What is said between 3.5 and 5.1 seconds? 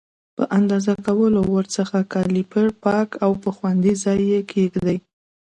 خوندي ځای کې کېږدئ.